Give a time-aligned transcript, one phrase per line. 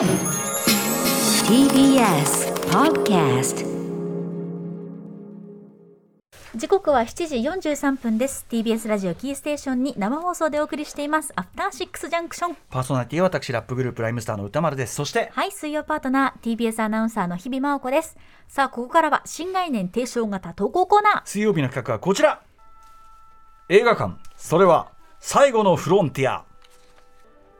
[0.00, 0.08] TBS
[2.70, 3.66] Podcast
[6.54, 7.36] 時刻は7時
[7.70, 8.46] 43分です。
[8.48, 11.34] TBS ラジオキーステーションに生放送でお送りしています。
[11.36, 14.94] アフターシックスジャンクションパーソナリティは私ラップグループライムスターの歌丸です。
[14.94, 18.16] そしてはい水曜パートナー TBS アナウンサーの日々真央子です。
[18.48, 21.22] さあここからは新概念提唱型投稿コーナー。
[21.26, 22.40] 水曜日の企画はこちら。
[23.68, 24.16] 映画館。
[24.34, 26.46] それは最後のフロンティア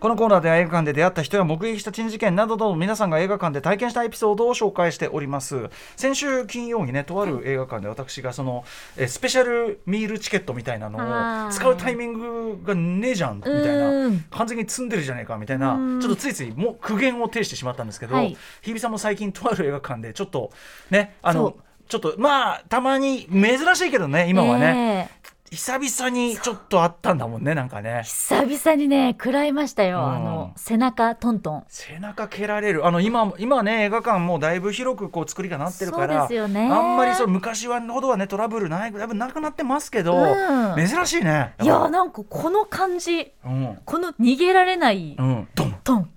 [0.00, 5.68] このコーナーでは映画館で出会った人や目撃した珍事件などの皆さんが映画館で体験したエピソードを紹介しております。
[5.94, 8.64] 先週金曜にねとある映画館で私がその
[8.96, 14.24] えスペシャルミールチケットみたいなのを使うタイミングがねえじゃんみたいなうん。
[14.30, 16.00] 完全に積んでるじゃねえかみたいなうん。
[16.00, 18.34] ちょっとついついもう苦言を呈してしまったんですけど、はい。
[18.62, 20.50] 日比さんも最近とある映画館でちょっと
[20.88, 21.56] ねあの
[21.90, 25.19] ちょっとまあたまに珍しいけどね今はね、え
[25.50, 27.90] 久々にちょっとあったんだもんねなんかね。
[27.90, 30.12] ー久々にね食らいましたよ、うん。
[30.12, 31.64] あの背中トントン。
[31.66, 32.86] 背中蹴られる。
[32.86, 36.70] あの今今ね映画館もだいぶ広くこう作りがなってるからそうですよね。
[36.70, 40.76] あんまりそう昔はほどはねトラブルないだいぶなくなってますけど、うん。
[40.76, 43.78] 珍しいねいやなんかこの感じうん。
[43.84, 45.48] この逃げられないうん。
[45.56, 45.80] ドン。
[45.82, 46.10] トン。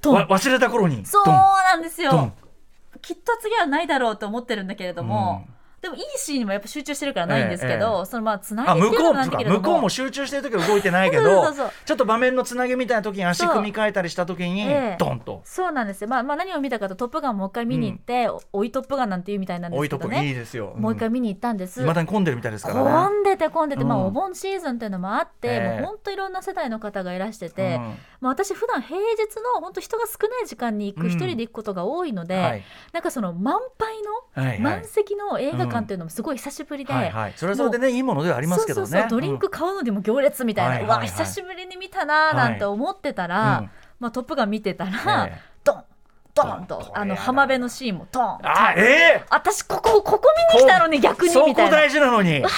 [0.00, 0.14] トン。
[0.14, 1.06] わ忘れた頃に。
[1.06, 2.32] そうなんですよ。
[3.00, 5.46] きっと次はないだろうと思ってるんだけれども、
[5.82, 11.52] でもいいシーンにもやっぱ集中してるからないんですけど、ええそのまあつなあぎ向こう向こうも集中してる時は動いてないけど
[11.84, 15.42] ちょっと場面のつなぎみたいな時に足組み替えたりした時に、ええドンと。
[15.44, 20.32] そうなんですよ、まあ、まあ何を見たかと「トップガン」もう一回見に行って「追いトップガン」なんていうみたいなんですけどね。
[20.32, 21.82] いですよ、もう一回見に行ったんです。
[21.82, 22.90] いまだに混んでるみたいですからね。
[22.90, 24.06] 混んでて混んでて、まあ、うん。
[24.06, 25.80] お盆シーズンっていうのもあって、ええ。
[25.80, 27.96] もう本当いろんな世代の方がいらしてて、うん。
[28.20, 29.04] まあ、私普段平日
[29.54, 32.62] の本当人が少ない時間に行くうん一人で行くことが多いので、はい。
[32.92, 34.60] なんかその満杯の、はいはい。
[34.60, 38.86] 満席の映画館っていうのもすごい久しぶりで、はいはい、それはそれでねいいものではありますけどね。
[38.86, 40.98] そうそうドリンク買うのでも行列みたいな、はいはいはい。
[40.98, 43.70] うわ久しぶりに見たなーなんて思ってたら、うん。
[44.00, 45.40] まあ、トップガン見てたうんら、ええ。
[45.64, 45.84] ドン
[46.34, 48.38] ドンとあの浜辺のシーンもドン。
[48.42, 49.24] あええ。
[49.30, 51.76] 私ここここ見に来たのに逆にそこみたいな。
[51.76, 52.36] 大事なのに。
[52.36, 52.48] あ何何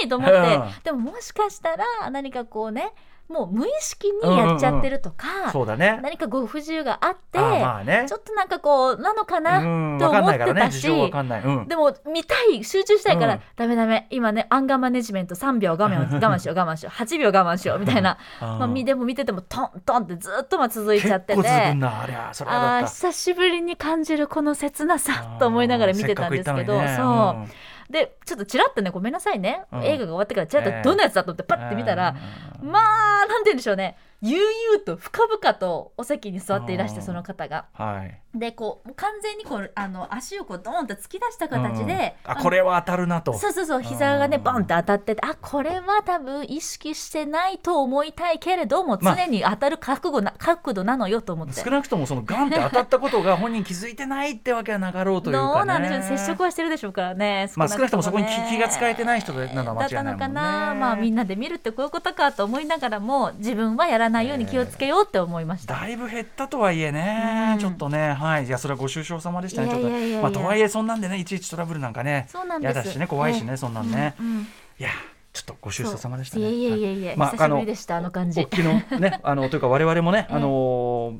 [0.00, 0.82] 何と思って、うん。
[0.82, 2.92] でももしかしたら何かこうね
[3.28, 5.98] もう無意識にやっちゃってるとか、そうだね。
[6.02, 8.04] 何かご不自由があってあまあね。
[8.08, 11.10] ちょっとなんかこうなのかなうんと思ってたし、ね
[11.44, 13.40] うん、でも見たい集中したいから、うん。
[13.56, 18.48] ダメダメ今ねアンガーマネジメント3秒我慢 我慢しよう我慢しよう8秒我慢しようみたいな、うん。
[18.58, 29.84] まあ、みでも見ててもトントンってずっとまあ続いちゃっててあ久しぶりに感じるこの切なさと思いながら見てたんですけど、せっかく行ったそうでちょっとちらっとねごめんなさいね、うん。
[29.84, 32.16] 映画が終わってからちらっとええどんなやつだと思ってパッて見たら、
[32.62, 32.70] うん。
[32.70, 37.66] まあなんて言うんでしょうね悠々と深々とお席に座っていらしてうんその方が。
[37.74, 38.20] はい。
[38.34, 42.30] でこう完全にこうあの足をこうドーンと突き出した形で、うん。
[42.32, 43.34] あこれは当たるなと。
[43.34, 44.42] そうそうそう膝がねうん。
[44.42, 51.54] ボンって当たっててあこれは多分意識してないと思いたいけれどもまあ常に当たる覚悟な角度なのよと思って。
[51.54, 55.54] 少なくともそのガンって当たったことが本人気づいてないってわけはなかろうというかね。
[55.54, 57.50] どうなんでしょうね接触はしてるでしょうからね。
[57.56, 60.16] まあ少なくともそこに気が使えてない人なのは間違いないもんね。
[60.16, 67.58] だったのかな、まあみんなで見るってこういうことかと思いながらも自分はやらないように気をつけようって思いました、だいぶ減ったとはいえね、うん。
[67.58, 68.12] ちょっとね。
[68.12, 68.46] はい。
[68.46, 69.68] いやそれはご愁傷様でしたね。
[69.68, 70.20] いやいやいやいや。
[70.22, 70.40] ちょっと。
[70.40, 72.26] まあとはいえそんなんでねいちいちトラブルなんかね。
[72.28, 72.72] そうなんです。
[72.72, 74.42] 嫌だしね怖いしね、ええそんなんね、うんうん。
[74.42, 74.46] い
[74.78, 74.90] や
[75.32, 78.40] ちょっとご愁傷様でしたいねえいえいえいえ、まあ久しぶりでしたあの感じ。
[78.40, 80.48] おっきのね あのというか我々もね、ええあの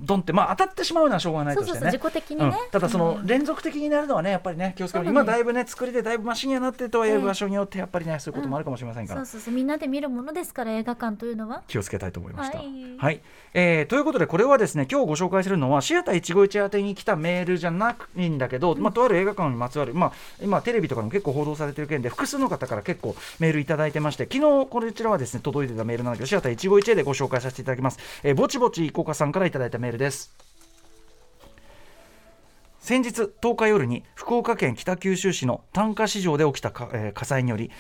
[0.00, 1.98] ドンってまあ当たってしまうのはしょうがないとしてね。
[2.70, 7.18] ただそのうん連続的になるのはねやっぱりね気をつけ今だいぶね作りでだいぶマシンにはなってるとはいえええ。
[7.18, 11.62] 場所によってやっぱりねそういうこともあるかもしれませんから、そうそうそうみんなで見るものですから映画館というのは。
[11.66, 12.58] 気をつけたいと思いました。
[12.58, 12.64] は
[12.98, 13.16] はい。
[13.16, 13.20] い、
[13.54, 30.34] えーということでこれはですね今日ご紹介するのはシアター一期一会宛てに来たメールじゃないんだけど、まあ、とある映画館にまつわる、まあ、今テレビとかでも結構報道されてる件で複数の方から結構メールいただいてまして昨日こちらはですね届いてたメールなんだけどシアター一期一会でご紹介させていただきます、えーぼちぼちいこかさんからいただいたメールです。
[32.78, 37.72] 先日10日夜に福岡県北九州市の単価市場で起きたか、えー火災により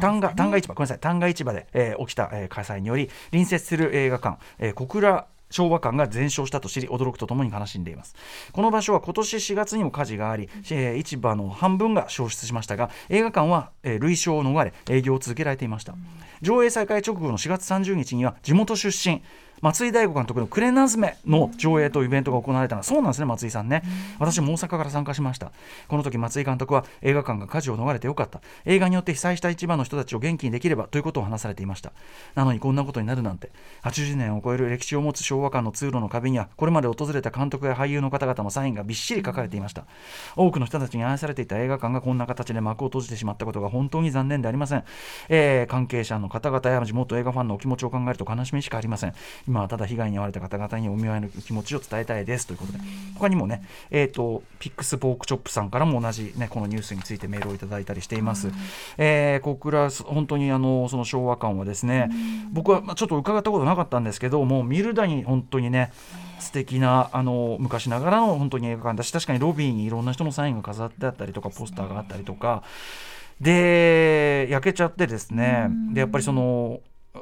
[0.00, 0.98] 単価単価市場ごめんなさい。
[0.98, 8.14] 単価市場で、えー起きた、えー火災により隣接する映画館、えー小倉昭和館が全焼したと知り驚くとともに悲しんでいます。
[8.52, 15.94] この場所は今年4月にも火事があり、えー市場の半分が焼失しましたが映画館は、えー類焼を逃れ営業を続けられていました。
[16.40, 19.22] 上映再開直後の4月30日には地元出身
[19.60, 22.80] 松井大悟監督の「クレナズメ」の上映とイベントが行われたの。
[22.80, 23.82] はそうなんですね松井さんね、
[24.18, 25.52] 私も大阪から参加しました。
[25.88, 28.40] この時松井監督は映画館が火事を逃れてよかった。
[28.64, 31.92] 映画によって被災した一番の人たちを元気にできればということを話されていました。
[32.34, 33.50] なのにこんなことになるなんて。
[33.82, 39.84] 80年を超える歴史を持つ昭和館の通路の壁にはこれまで訪れた監督や俳優の方々のサインがびっしり書かれていました。
[40.36, 44.84] 多くの人たちに愛されていた映画館がこんな形で幕を閉じてしまったことが本当に残念でありません、
[45.28, 49.14] えー関係者の方々や地元映画ファンのお気持ちを考えると悲しみしかありません
[49.48, 52.78] 今はただ被害に遭われた方々にお見舞いの気持ちを伝えたいですということで
[53.14, 58.50] 他にもねえっ、とピックスポークチョップさんからも同じねこのニュースについてメールをいただいたりしています、
[58.98, 62.10] えー小倉本当にあのその昭和館はですね
[62.52, 65.92] 僕はまあちょっと伺ったことなかったんですけどもう見るだに本当にね
[66.38, 72.62] 素敵なあの昔ながらの本当に映画館だし確かにロビーにいろんな人のサインが飾ってあったりとかポスターがあったりとか。
[73.40, 75.68] で焼けちゃってですね。
[75.92, 76.80] でやっぱりその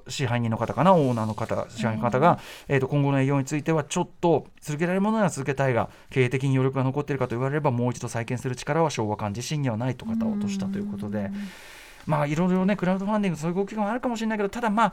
[0.09, 2.39] 支配人の方かなオーナーの方支配人の方が、
[2.69, 11.31] えー、と今後の営業についてはちょっと続けられるものなら続けたいが経営的に余力が残っているかと言われればもう一度再建する力は昭和館自身にはないと方を落としたということで
[12.07, 14.93] まあいろいろねクラウドファンディングそういう動きがあるかもしれないけどただまあ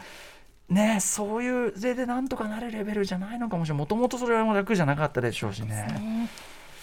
[0.69, 3.79] ねそういう例でなんとかなるレベルじゃないのかもしれない。
[3.79, 5.67] もともとそれは楽じゃなかったでしょうしね。
[5.67, 6.29] ね。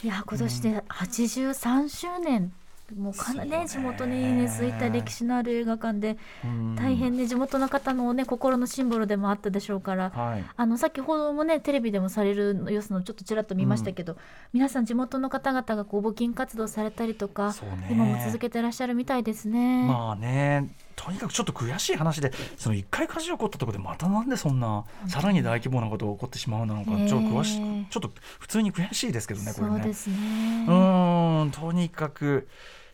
[0.03, 2.53] いや今年で83周年、
[2.97, 6.77] もうかなりね地元に根付いた歴史のある映画館でうん。
[6.77, 10.45] 大変ね地元の方のね心のシンボルでもあったでしょうから、はい。
[10.57, 14.17] あの先ほどもねテレビでもされる様子のちょっとちらっと見ましたけど、
[14.53, 17.55] 皆さん地元の方々がこう募金活動されたりとか、
[17.91, 19.85] 今も続けてらっしゃるみたいですね。
[19.87, 27.59] まあねとにかくちょっと悔しい話でその一回火事起こったところでまたなんでそんなさらに大規模なことが起こってしまうのかちょっと詳し
[27.89, 29.77] ちょっと普通に悔しいですけどねこれね。
[29.79, 30.67] そうですね。
[30.69, 32.49] うーんとにかく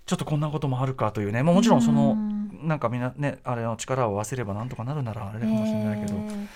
[0.07, 2.37] ちょっとこんなこともあるかというね、まあ、もちろんそのうん。
[2.63, 6.49] なんかみんなねあれの力を合わせればなんとかなるならあれかもしれないけど、ね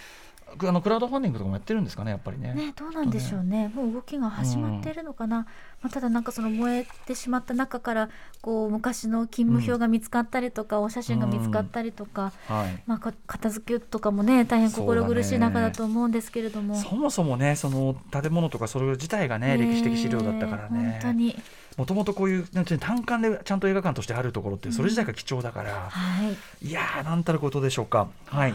[0.59, 2.55] あのクラウドファンディングとかもやってるんですかねやっぱりね。
[2.55, 5.47] ね、どうなんでしょうね、もう動きが始まっているのかな、
[5.83, 8.11] まあ、ただなんかその燃えてしまった中から
[8.43, 12.83] こう昔の勤務表が見つかったりとか、お写真が見つかったりとか、はい。
[12.87, 16.75] まあ、か片付けとかもね大変心苦しい中だと思うんですけれども。
[16.75, 20.99] そもそもねその建物とかそれ自体がね歴史的資料だったからね。
[21.03, 21.37] 本当に、
[21.77, 26.23] もともとこういう単館でちゃんと映画館としてあるところってそれ自体が貴重だから、は
[26.63, 28.09] い、いやーなんたることでしょうか。
[28.27, 28.55] はい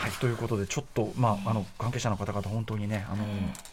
[0.00, 3.24] はい、ということでちょっと、まあ、あの関係者の方々本当にねあの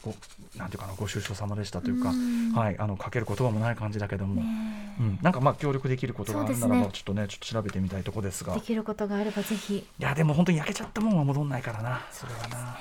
[0.03, 0.13] ご
[0.57, 2.51] なんていうかなご愁傷様でしたというか、うん。
[2.51, 6.89] はい、あのかける言葉もない感じだけども、ねうん、なんかまあ協力できることがあるならば、ね。
[6.91, 8.53] ちょっとねちょっと調べてみたいところですが。
[8.55, 9.77] できることがあればぜひ。
[9.77, 12.77] いやでも本当に焼けちゃったもんは戻んないからなそれはな。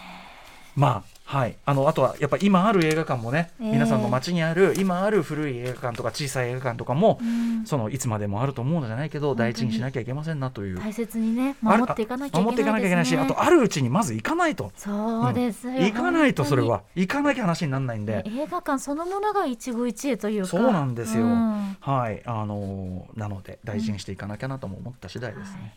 [0.76, 3.72] まあはい、あのあとはやっぱ今ある映画館もね、ええ。
[3.72, 7.66] 皆さんの街にある今ある古い映画館とか小さい映画館とかも、うん。
[7.66, 10.78] そのいつまでもあると思うのじゃないけど大事にしなきゃいけませんなという。
[10.78, 14.70] 大切にね守っていかなきゃいけない守っていかなきゃいけないしあとあるうちにまず行かないと。
[14.76, 16.82] そうですよ、行かないとそれ本は。
[16.94, 18.22] 行かなきゃ話にならないんで。
[18.24, 20.48] 映画館そのものが一期一会というか。
[20.48, 21.76] そうなんですよ、うん。
[21.80, 22.22] はい。
[22.24, 25.74] あのーなので大事にしていかなきゃなとも思った次第ですね、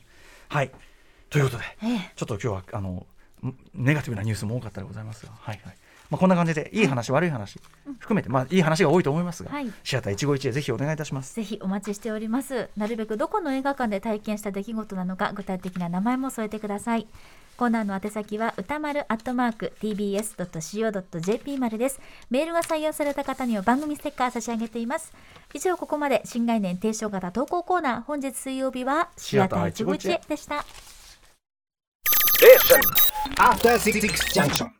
[0.49, 0.71] はい。
[1.31, 2.11] ということでええ。
[2.15, 3.05] ちょっと今日はあのん
[3.73, 5.31] ネガティブなニュースも多かったでございますが。
[5.39, 5.77] はいはい。
[6.09, 7.59] まあ、こんな感じでいい話、悪い話
[7.99, 9.71] 含めて、まあ、いい話が多いと思いますが、はい。
[9.83, 11.35] シアター一期一会ぜひお願いいたします。
[11.35, 12.69] ぜひお待ちしております。
[12.75, 17.07] なるべくどこの映画館で体験した出来事なのか具体的な名前も添えてください。
[17.57, 21.99] コーナーの宛先は歌丸アットマーク tbs.co.jp までです。
[22.29, 25.13] メールが採用された方には番組ステッカー差し上げています。
[25.53, 30.63] 以上ここまで新概念提唱型投稿コーナー本日水曜日はシアター一期一会でした
[33.37, 34.78] After Six Junction.